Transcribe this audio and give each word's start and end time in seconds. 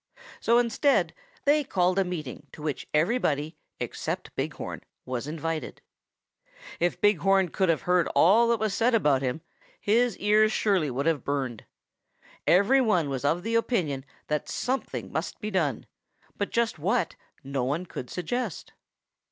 So 0.39 0.57
instead 0.57 1.13
they 1.45 1.63
called 1.63 1.99
a 1.99 2.03
meeting 2.03 2.47
to 2.53 2.63
which 2.63 2.87
everybody 2.91 3.55
except 3.79 4.35
Big 4.35 4.55
Horn 4.55 4.81
was 5.05 5.27
invited. 5.27 5.79
If 6.79 6.99
Big 6.99 7.19
Horn 7.19 7.49
could 7.49 7.69
have 7.69 7.83
heard 7.83 8.07
all 8.15 8.47
that 8.47 8.59
was 8.59 8.73
said 8.73 8.95
about 8.95 9.21
him, 9.21 9.41
his 9.79 10.17
ears 10.17 10.51
surely 10.51 10.89
would 10.89 11.05
have 11.05 11.23
burned. 11.23 11.65
Every 12.47 12.81
one 12.81 13.09
was 13.09 13.23
of 13.23 13.43
the 13.43 13.53
opinion 13.53 14.03
that 14.25 14.49
something 14.49 15.11
must 15.11 15.39
be 15.39 15.51
done, 15.51 15.85
but 16.35 16.49
just 16.49 16.79
what 16.79 17.15
no 17.43 17.63
one 17.63 17.85
could 17.85 18.09
suggest. 18.09 18.73